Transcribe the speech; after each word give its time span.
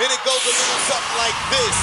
And 0.00 0.10
it 0.10 0.24
goes 0.24 0.42
a 0.42 0.48
little 0.48 0.80
something 0.88 1.18
like 1.18 1.34
this. 1.50 1.76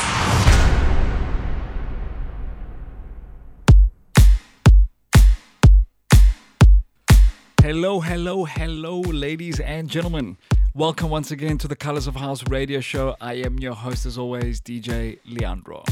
Hello, 7.61 7.99
hello, 7.99 8.45
hello, 8.45 9.01
ladies 9.01 9.59
and 9.59 9.87
gentlemen. 9.87 10.37
Welcome 10.73 11.11
once 11.11 11.29
again 11.29 11.59
to 11.59 11.67
the 11.67 11.75
Colors 11.75 12.07
of 12.07 12.15
House 12.15 12.43
radio 12.49 12.79
show. 12.79 13.15
I 13.21 13.33
am 13.33 13.59
your 13.59 13.75
host, 13.75 14.07
as 14.07 14.17
always, 14.17 14.59
DJ 14.59 15.19
Leandro. 15.27 15.83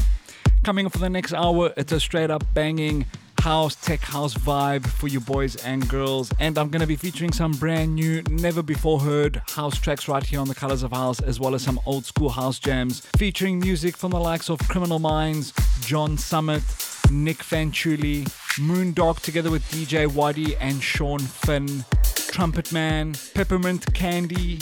Coming 0.64 0.86
up 0.86 0.92
for 0.92 0.98
the 0.98 1.08
next 1.08 1.32
hour, 1.32 1.72
it's 1.76 1.92
a 1.92 2.00
straight 2.00 2.32
up 2.32 2.42
banging 2.52 3.06
house, 3.48 3.76
tech 3.76 4.00
house 4.00 4.34
vibe 4.34 4.86
for 4.86 5.08
you 5.08 5.20
boys 5.20 5.56
and 5.64 5.88
girls. 5.88 6.30
And 6.38 6.58
I'm 6.58 6.68
going 6.68 6.82
to 6.82 6.86
be 6.86 6.96
featuring 6.96 7.32
some 7.32 7.52
brand 7.52 7.94
new, 7.94 8.22
never 8.28 8.62
before 8.62 9.00
heard 9.00 9.40
house 9.48 9.78
tracks 9.78 10.06
right 10.06 10.22
here 10.22 10.38
on 10.38 10.48
the 10.48 10.54
Colors 10.54 10.82
of 10.82 10.92
House, 10.92 11.22
as 11.22 11.40
well 11.40 11.54
as 11.54 11.62
some 11.62 11.80
old 11.86 12.04
school 12.04 12.28
house 12.28 12.58
jams 12.58 13.00
featuring 13.16 13.58
music 13.58 13.96
from 13.96 14.10
the 14.10 14.20
likes 14.20 14.50
of 14.50 14.58
Criminal 14.68 14.98
Minds, 14.98 15.54
John 15.80 16.18
Summit, 16.18 16.62
Nick 17.10 17.38
Fanciulli, 17.38 18.24
Moondog 18.58 19.20
together 19.20 19.50
with 19.50 19.64
DJ 19.70 20.06
Waddy 20.06 20.54
and 20.56 20.82
Sean 20.82 21.18
Finn, 21.18 21.86
Trumpet 22.30 22.70
Man, 22.70 23.14
Peppermint 23.32 23.94
Candy, 23.94 24.58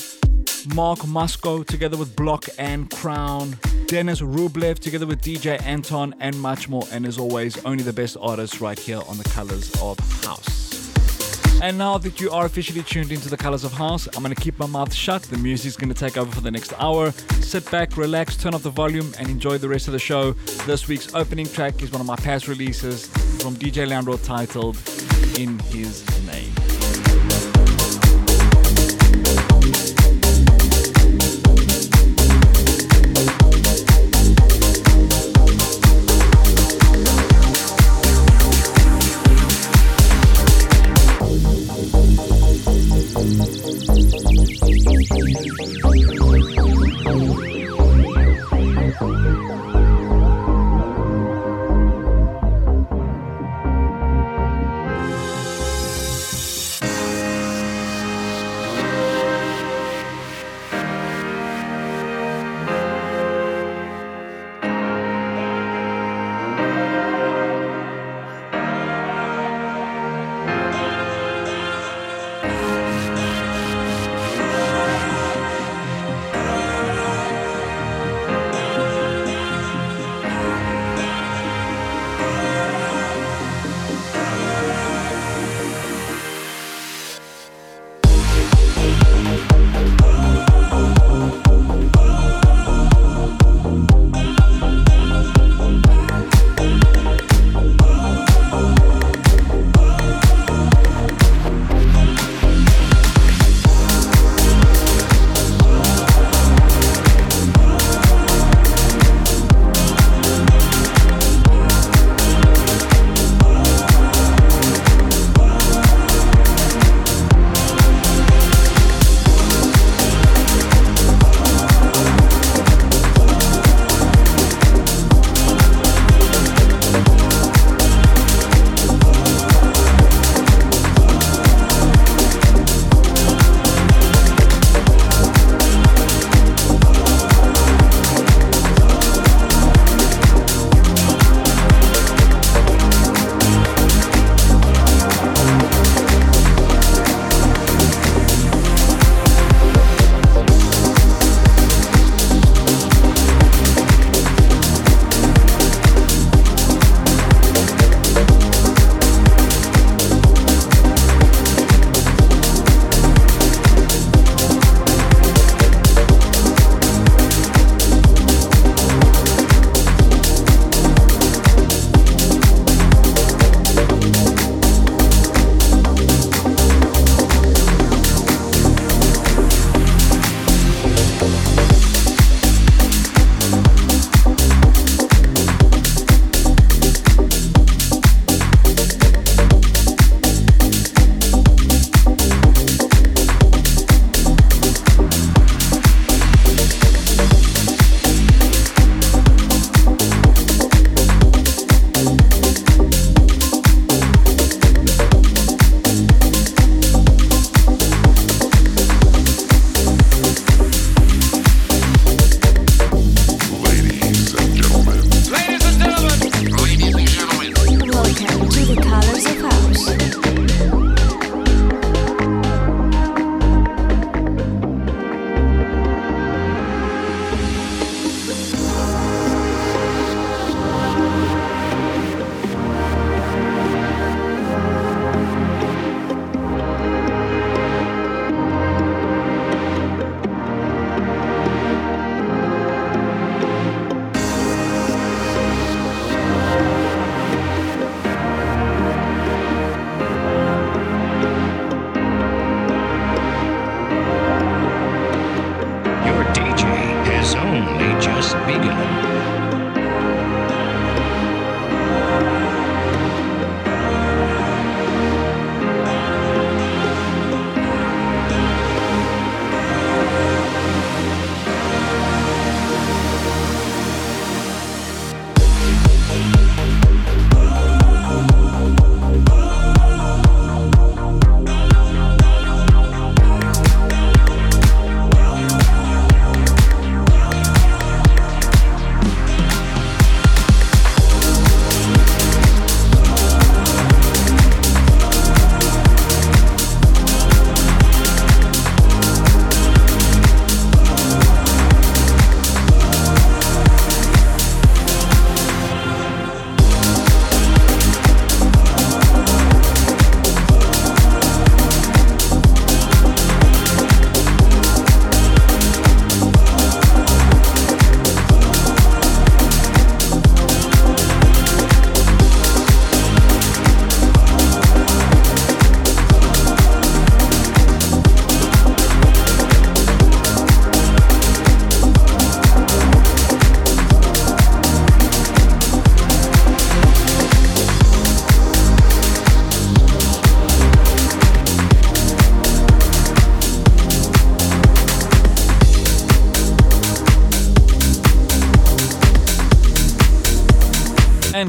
Mark 0.74 1.00
Musco 1.00 1.64
together 1.64 1.96
with 1.96 2.16
Block 2.16 2.46
and 2.58 2.90
Crown, 2.90 3.56
Dennis 3.86 4.20
Rublev 4.20 4.78
together 4.78 5.06
with 5.06 5.20
DJ 5.22 5.60
Anton, 5.62 6.14
and 6.20 6.38
much 6.40 6.68
more. 6.68 6.84
And 6.90 7.06
as 7.06 7.18
always, 7.18 7.62
only 7.64 7.82
the 7.82 7.92
best 7.92 8.16
artists 8.20 8.60
right 8.60 8.78
here 8.78 9.00
on 9.08 9.18
the 9.18 9.24
Colors 9.24 9.70
of 9.82 9.98
House. 10.24 10.66
And 11.62 11.78
now 11.78 11.96
that 11.98 12.20
you 12.20 12.30
are 12.30 12.44
officially 12.44 12.82
tuned 12.82 13.12
into 13.12 13.28
the 13.28 13.36
Colors 13.36 13.64
of 13.64 13.72
House, 13.72 14.06
I'm 14.14 14.22
going 14.22 14.34
to 14.34 14.40
keep 14.40 14.58
my 14.58 14.66
mouth 14.66 14.92
shut. 14.92 15.22
The 15.22 15.38
music's 15.38 15.76
going 15.76 15.92
to 15.92 15.98
take 15.98 16.16
over 16.16 16.30
for 16.30 16.42
the 16.42 16.50
next 16.50 16.74
hour. 16.78 17.12
Sit 17.40 17.70
back, 17.70 17.96
relax, 17.96 18.36
turn 18.36 18.54
off 18.54 18.62
the 18.62 18.70
volume, 18.70 19.12
and 19.18 19.28
enjoy 19.28 19.58
the 19.58 19.68
rest 19.68 19.88
of 19.88 19.92
the 19.92 19.98
show. 19.98 20.32
This 20.66 20.86
week's 20.86 21.14
opening 21.14 21.46
track 21.46 21.82
is 21.82 21.90
one 21.90 22.00
of 22.00 22.06
my 22.06 22.16
past 22.16 22.46
releases 22.46 23.06
from 23.42 23.54
DJ 23.54 23.88
Leandro 23.88 24.16
titled 24.18 24.76
In 25.38 25.58
His 25.60 26.04
Name. 26.26 26.75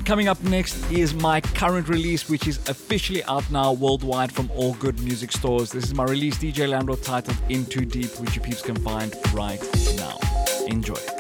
Coming 0.08 0.30
up 0.30 0.42
next 0.46 0.90
is 0.90 1.14
my 1.14 1.42
current 1.42 1.90
release, 1.90 2.30
which 2.30 2.48
is 2.48 2.58
officially 2.70 3.22
out 3.26 3.44
now 3.52 3.74
worldwide 3.74 4.32
from 4.32 4.50
all 4.56 4.74
good 4.76 4.98
music 5.02 5.34
stores. 5.34 5.70
This 5.70 5.84
is 5.84 5.94
my 5.94 6.06
release, 6.06 6.38
DJ 6.38 6.70
Leandro, 6.70 6.96
titled 6.96 7.38
In 7.50 7.66
Too 7.66 7.84
Deep, 7.84 8.10
which 8.22 8.34
you 8.34 8.42
peeps 8.42 8.62
can 8.62 8.78
find 8.78 9.14
right 9.34 9.62
now. 9.98 10.18
Enjoy. 10.68 11.17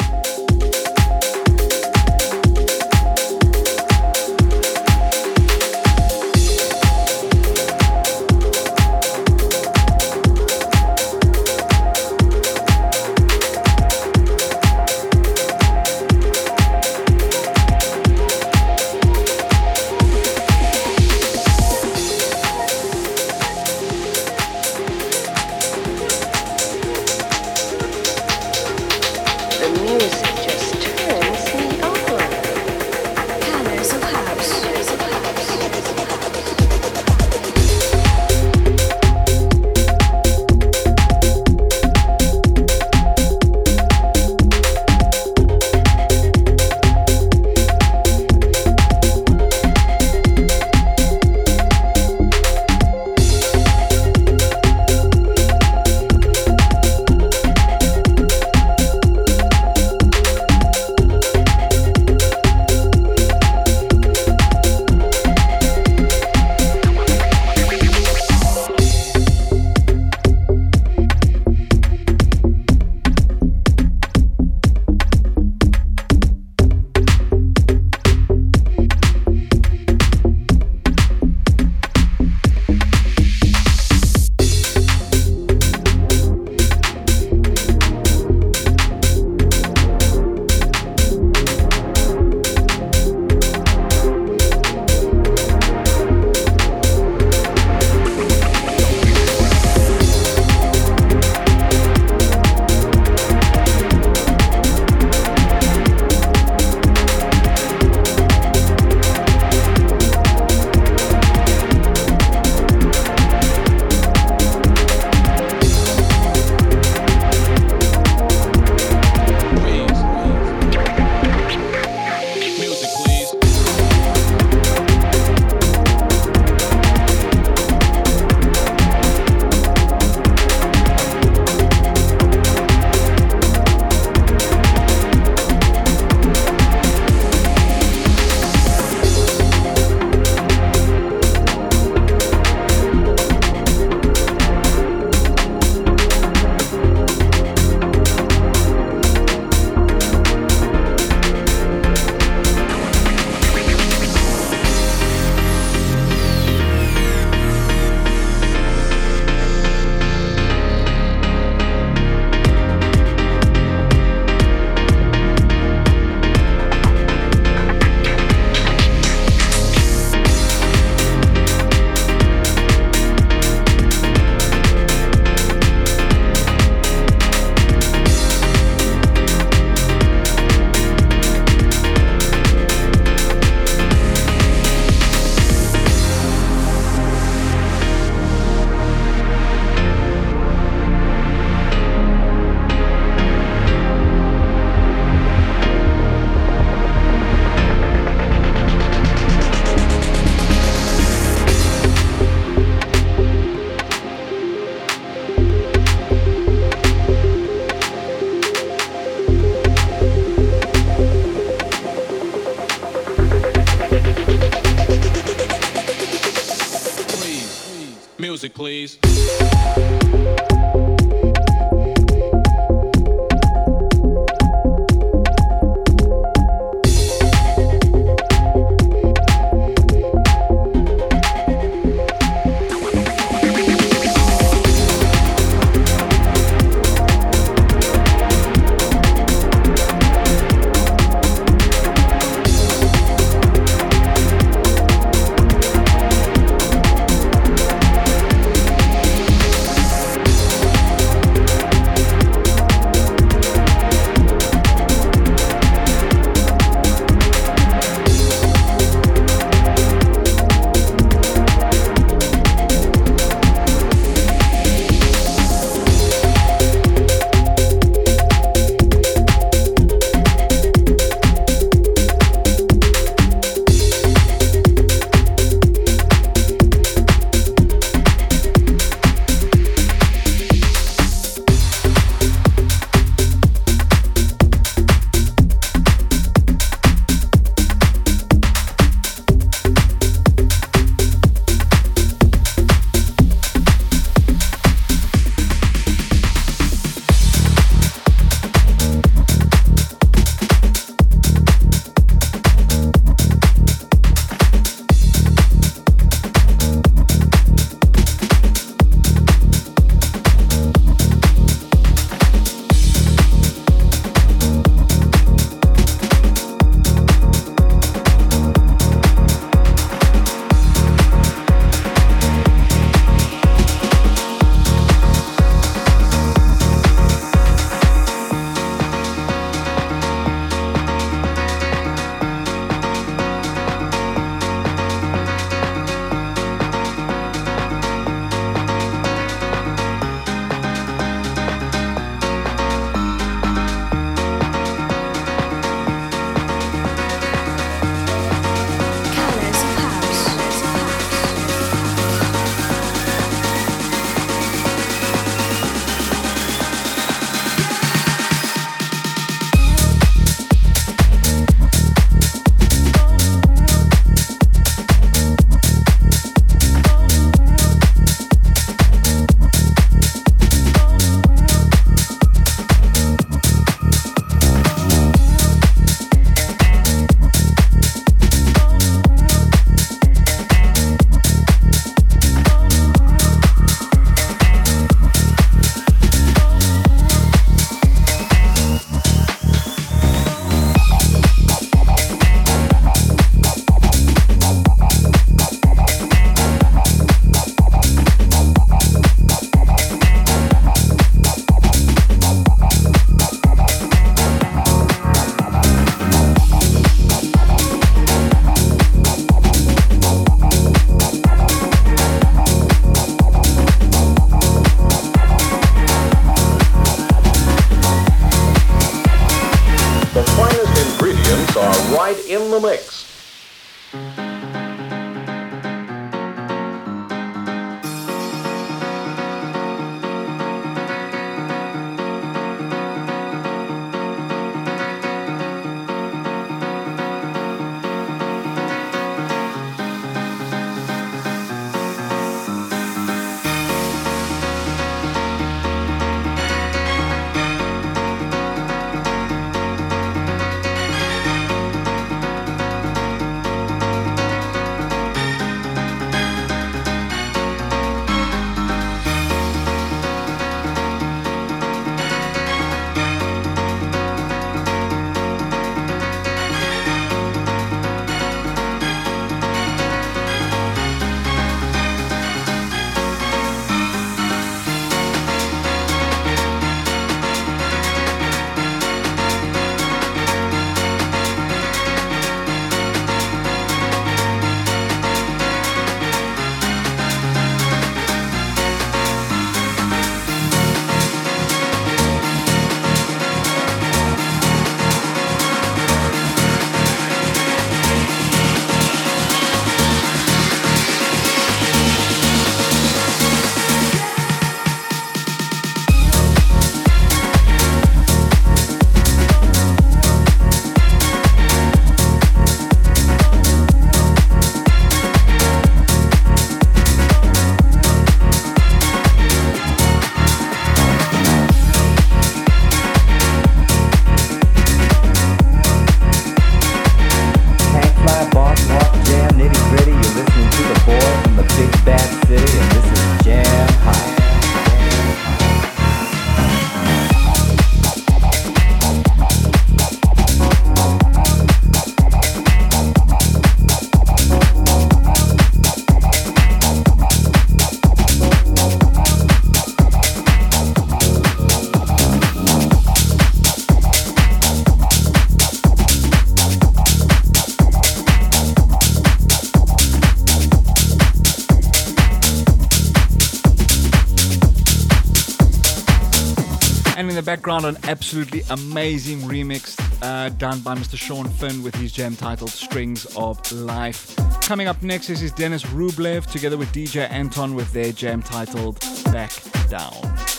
Background, 567.22 567.66
an 567.66 567.78
absolutely 567.84 568.44
amazing 568.50 569.20
remix 569.20 569.80
uh, 570.02 570.30
done 570.30 570.60
by 570.60 570.76
Mr. 570.76 570.98
Sean 570.98 571.28
Finn 571.28 571.64
with 571.64 571.76
his 571.76 571.92
jam 571.92 572.16
titled 572.16 572.50
Strings 572.50 573.06
of 573.16 573.52
Life. 573.52 574.16
Coming 574.42 574.68
up 574.68 574.82
next 574.84 575.10
is 575.10 575.32
Dennis 575.32 575.64
Rublev 575.64 576.26
together 576.26 576.58
with 576.58 576.72
DJ 576.72 577.10
Anton 577.10 577.56
with 577.56 577.72
their 577.74 577.92
jam 577.92 578.22
titled 578.22 578.80
Back 579.06 579.32
Down. 579.70 580.37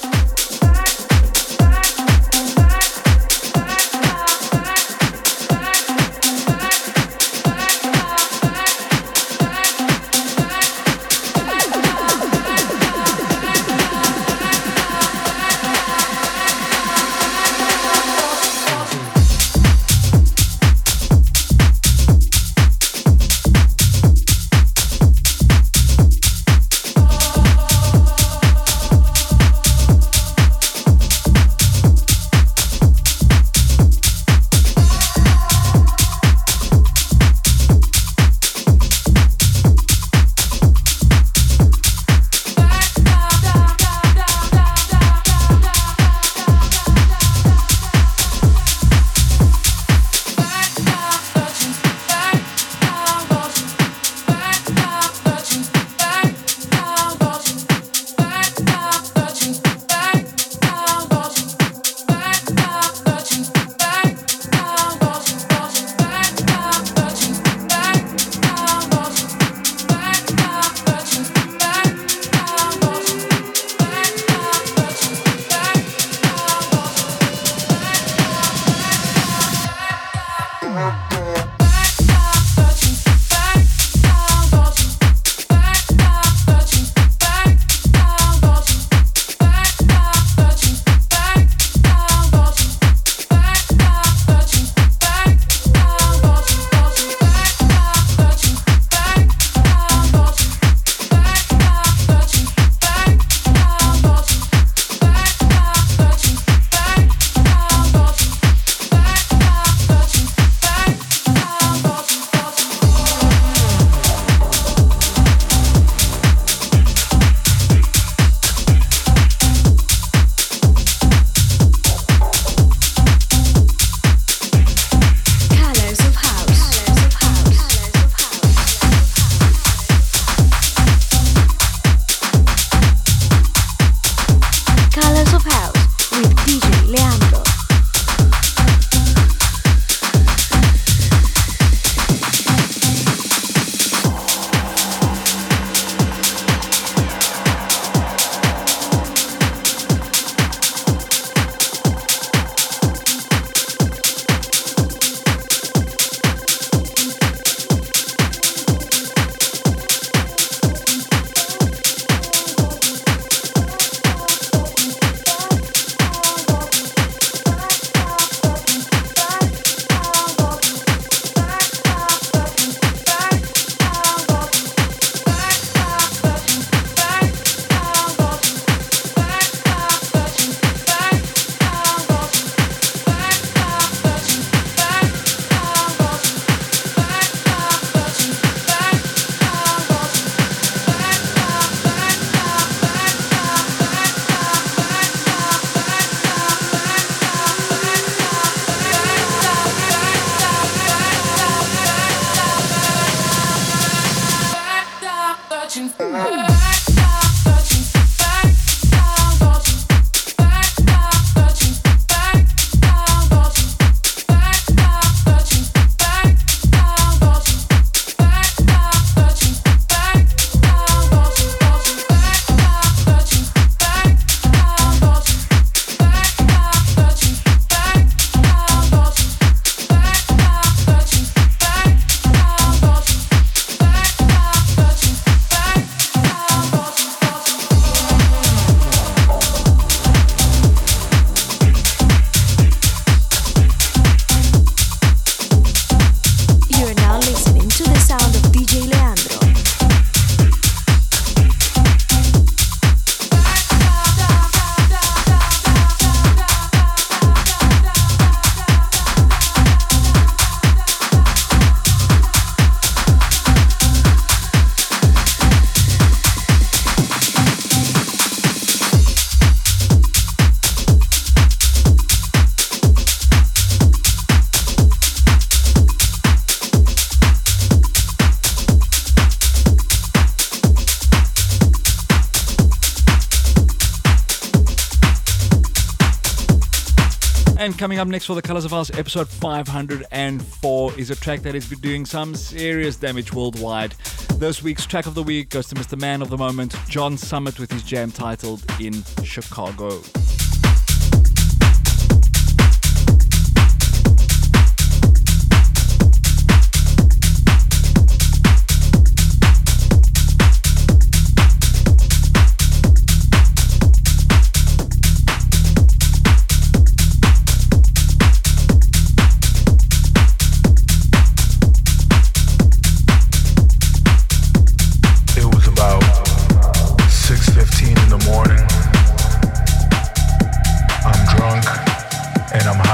Coming 287.79 288.01
up 288.01 288.09
next 288.09 288.25
for 288.25 288.35
the 288.35 288.43
Colors 288.43 288.64
of 288.64 288.73
House, 288.73 288.91
episode 288.99 289.29
504 289.29 290.99
is 290.99 291.11
a 291.11 291.14
track 291.14 291.43
that 291.43 291.55
has 291.55 291.69
been 291.71 291.79
doing 291.79 292.05
some 292.05 292.35
serious 292.35 292.97
damage 292.97 293.33
worldwide. 293.33 293.93
This 294.35 294.64
week's 294.64 294.85
track 294.85 295.07
of 295.07 295.14
the 295.14 295.23
week 295.23 295.51
goes 295.51 295.69
to 295.69 295.77
Mr. 295.77 295.97
Man 295.97 296.21
of 296.21 296.29
the 296.29 296.37
Moment, 296.37 296.75
John 296.88 297.17
Summit, 297.17 297.61
with 297.61 297.71
his 297.71 297.85
jam 297.85 298.11
titled 298.11 298.64
In 298.81 299.05
Chicago. 299.23 300.01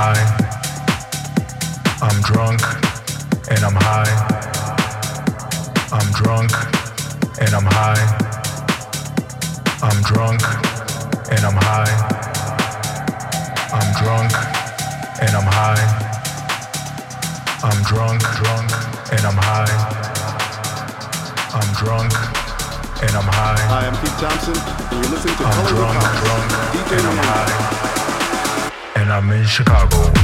high. 0.04 0.24
I'm 2.02 2.18
drunk 2.28 2.60
and 3.48 3.62
I'm 3.64 3.76
high. 3.88 4.12
I'm 5.98 6.08
drunk 6.20 6.52
and 7.40 7.52
I'm 7.56 7.64
high. 7.64 8.04
I'm 9.80 9.98
drunk 10.04 10.42
and 11.32 11.42
I'm 11.48 11.56
high. 11.56 11.94
I'm 13.78 13.90
drunk 14.00 14.32
and 15.24 15.32
I'm 15.38 15.48
high. 15.56 15.84
I'm 17.64 17.80
drunk, 17.88 18.20
drunk 18.38 18.68
and 19.14 19.24
I'm 19.24 19.38
high. 19.48 19.74
I'm 21.58 21.70
drunk 21.80 22.12
and 23.04 23.14
I'm 23.20 23.28
high. 23.38 23.62
Hi, 23.72 23.86
I'm 23.88 23.96
Pete 24.02 24.18
Thompson 24.20 24.52
and 24.52 25.00
you're 25.00 25.12
listening 25.16 25.36
to 25.38 25.44
I'm 25.44 25.54
Color 25.54 25.72
drunk, 25.72 25.96
drunk, 26.20 26.92
and 26.92 27.06
I'm 27.08 27.18
high 27.24 28.13
and 29.04 29.12
I'm 29.12 29.30
in 29.32 29.44
Chicago. 29.44 30.23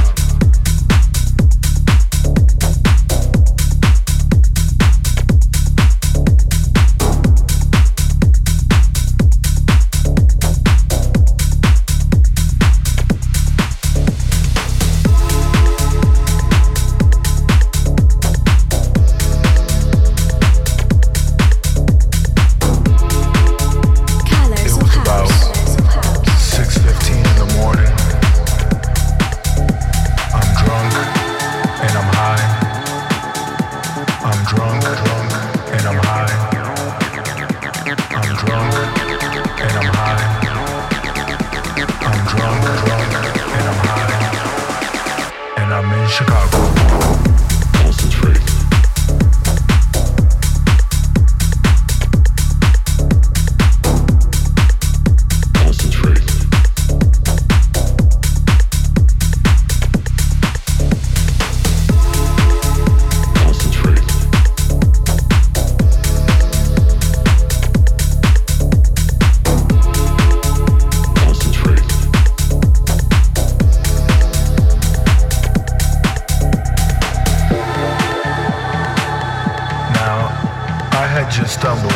just 81.31 81.59
stumbled 81.59 81.93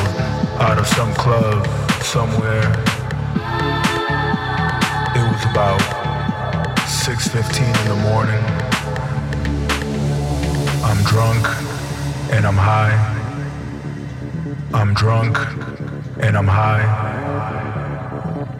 out 0.61 0.77
of 0.77 0.87
some 0.87 1.13
club 1.15 1.67
somewhere. 2.01 2.71
It 5.13 5.25
was 5.27 5.43
about 5.51 5.81
6:15 6.87 7.75
in 7.81 7.87
the 7.89 7.99
morning. 8.07 8.43
I'm 10.85 11.03
drunk 11.03 11.43
and 12.31 12.47
I'm 12.47 12.55
high. 12.55 12.95
I'm 14.73 14.93
drunk 14.93 15.37
and 16.21 16.37
I'm 16.37 16.47
high. 16.47 16.85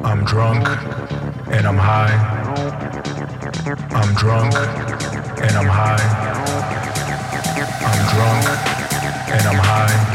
I'm 0.04 0.26
drunk 0.26 0.68
and 1.56 1.66
I'm 1.66 1.78
high. 1.78 2.16
I'm 4.02 4.14
drunk 4.16 4.54
and 5.46 5.56
I'm 5.62 5.70
high. 5.80 6.06
I'm 7.90 8.02
drunk 8.14 8.46
and 9.32 9.48
I'm 9.48 9.62
high. 9.72 10.15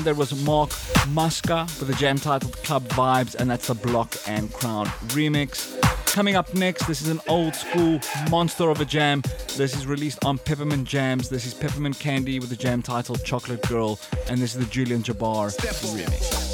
there 0.00 0.14
was 0.14 0.44
Mark 0.44 0.70
Muska 1.10 1.66
with 1.78 1.90
a 1.90 1.94
jam 1.94 2.16
titled 2.16 2.56
Club 2.62 2.86
Vibes, 2.88 3.34
and 3.34 3.50
that's 3.50 3.68
a 3.68 3.74
Block 3.74 4.16
and 4.26 4.52
Crown 4.52 4.86
remix. 5.08 5.78
Coming 6.06 6.36
up 6.36 6.52
next, 6.54 6.86
this 6.86 7.02
is 7.02 7.08
an 7.08 7.20
old 7.28 7.54
school 7.54 8.00
monster 8.30 8.70
of 8.70 8.80
a 8.80 8.84
jam. 8.84 9.22
This 9.56 9.76
is 9.76 9.86
released 9.86 10.24
on 10.24 10.38
Peppermint 10.38 10.86
Jams. 10.86 11.28
This 11.28 11.46
is 11.46 11.54
Peppermint 11.54 11.98
Candy 11.98 12.40
with 12.40 12.50
a 12.52 12.56
jam 12.56 12.82
titled 12.82 13.24
Chocolate 13.24 13.66
Girl, 13.68 13.98
and 14.28 14.38
this 14.40 14.54
is 14.54 14.60
the 14.64 14.70
Julian 14.70 15.02
Jabbar 15.02 15.50
Step 15.50 15.74
remix. 15.94 16.50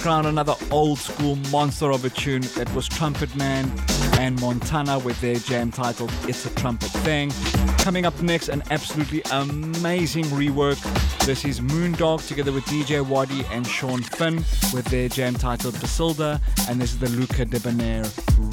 Background, 0.00 0.28
another 0.28 0.54
old 0.70 0.98
school 0.98 1.36
monster 1.52 1.90
of 1.90 2.06
a 2.06 2.08
tune 2.08 2.40
that 2.56 2.72
was 2.74 2.88
Trumpet 2.88 3.36
Man 3.36 3.70
and 4.18 4.40
Montana 4.40 4.98
with 4.98 5.20
their 5.20 5.34
jam 5.34 5.70
titled 5.70 6.10
It's 6.26 6.46
a 6.46 6.54
Trumpet 6.54 6.88
Thing. 6.88 7.30
Coming 7.76 8.06
up 8.06 8.18
next, 8.22 8.48
an 8.48 8.62
absolutely 8.70 9.20
amazing 9.30 10.24
rework. 10.24 10.80
This 11.26 11.44
is 11.44 11.60
Moondog 11.60 12.26
together 12.26 12.50
with 12.50 12.64
DJ 12.64 13.06
Wady 13.06 13.44
and 13.50 13.66
Sean 13.66 14.02
Finn 14.02 14.36
with 14.72 14.86
their 14.86 15.10
jam 15.10 15.34
titled 15.34 15.74
Basilda, 15.74 16.40
and 16.66 16.80
this 16.80 16.94
is 16.94 16.98
the 16.98 17.10
Luca 17.10 17.44
Debonair 17.44 18.04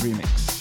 remix. 0.02 0.57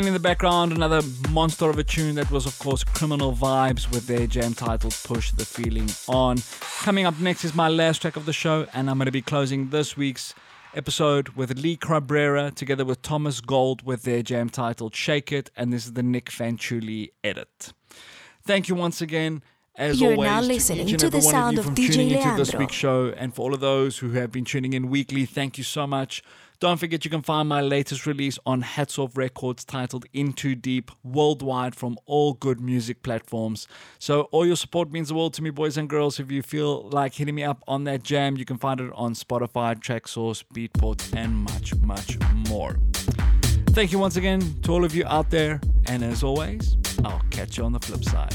And 0.00 0.06
in 0.06 0.14
the 0.14 0.18
background, 0.18 0.72
another 0.72 1.02
monster 1.28 1.68
of 1.68 1.78
a 1.78 1.84
tune 1.84 2.14
that 2.14 2.30
was, 2.30 2.46
of 2.46 2.58
course, 2.58 2.82
Criminal 2.82 3.34
Vibes 3.34 3.90
with 3.90 4.06
their 4.06 4.26
jam 4.26 4.54
titled 4.54 4.98
Push 5.04 5.32
the 5.32 5.44
Feeling 5.44 5.90
On. 6.08 6.38
Coming 6.80 7.04
up 7.04 7.20
next 7.20 7.44
is 7.44 7.54
my 7.54 7.68
last 7.68 8.00
track 8.00 8.16
of 8.16 8.24
the 8.24 8.32
show, 8.32 8.66
and 8.72 8.88
I'm 8.88 8.96
going 8.96 9.04
to 9.04 9.12
be 9.12 9.20
closing 9.20 9.68
this 9.68 9.98
week's 9.98 10.34
episode 10.74 11.28
with 11.36 11.58
Lee 11.58 11.76
Cabrera 11.76 12.50
together 12.50 12.86
with 12.86 13.02
Thomas 13.02 13.42
Gold 13.42 13.82
with 13.82 14.04
their 14.04 14.22
jam 14.22 14.48
titled 14.48 14.94
Shake 14.94 15.32
It, 15.32 15.50
and 15.54 15.70
this 15.70 15.84
is 15.84 15.92
the 15.92 16.02
Nick 16.02 16.30
Fanciulli 16.30 17.10
edit. 17.22 17.74
Thank 18.42 18.70
you 18.70 18.76
once 18.76 19.02
again. 19.02 19.42
As 19.76 20.00
You're 20.00 20.12
always, 20.12 20.30
now 20.30 20.40
to 20.40 20.46
listening 20.46 20.88
and 20.88 20.98
to 20.98 21.10
the 21.10 21.20
sound 21.20 21.58
you 21.58 21.62
of 21.62 21.66
DJ 21.74 21.92
tuning 21.92 22.10
into 22.12 22.36
this 22.36 22.54
week's 22.54 22.74
show, 22.74 23.12
and 23.18 23.34
for 23.34 23.42
all 23.42 23.52
of 23.52 23.60
those 23.60 23.98
who 23.98 24.12
have 24.12 24.32
been 24.32 24.46
tuning 24.46 24.72
in 24.72 24.88
weekly, 24.88 25.26
thank 25.26 25.58
you 25.58 25.64
so 25.64 25.86
much. 25.86 26.22
Don't 26.60 26.76
forget 26.76 27.06
you 27.06 27.10
can 27.10 27.22
find 27.22 27.48
my 27.48 27.62
latest 27.62 28.04
release 28.04 28.38
on 28.44 28.60
Hats 28.60 28.98
Off 28.98 29.16
Records 29.16 29.64
titled 29.64 30.04
Into 30.12 30.54
Deep 30.54 30.90
worldwide 31.02 31.74
from 31.74 31.96
all 32.04 32.34
good 32.34 32.60
music 32.60 33.02
platforms. 33.02 33.66
So 33.98 34.24
all 34.24 34.44
your 34.44 34.56
support 34.56 34.92
means 34.92 35.08
the 35.08 35.14
world 35.14 35.32
to 35.34 35.42
me, 35.42 35.48
boys 35.48 35.78
and 35.78 35.88
girls. 35.88 36.20
If 36.20 36.30
you 36.30 36.42
feel 36.42 36.82
like 36.90 37.14
hitting 37.14 37.34
me 37.34 37.44
up 37.44 37.64
on 37.66 37.84
that 37.84 38.02
jam, 38.02 38.36
you 38.36 38.44
can 38.44 38.58
find 38.58 38.78
it 38.78 38.92
on 38.94 39.14
Spotify, 39.14 39.74
Traxsource, 39.74 40.44
Beatport, 40.52 41.16
and 41.16 41.34
much, 41.34 41.74
much 41.76 42.18
more. 42.50 42.78
Thank 43.68 43.90
you 43.90 43.98
once 43.98 44.16
again 44.16 44.42
to 44.60 44.72
all 44.72 44.84
of 44.84 44.94
you 44.94 45.06
out 45.06 45.30
there, 45.30 45.62
and 45.86 46.04
as 46.04 46.22
always, 46.22 46.76
I'll 47.06 47.22
catch 47.30 47.56
you 47.56 47.64
on 47.64 47.72
the 47.72 47.80
flip 47.80 48.04
side. 48.04 48.34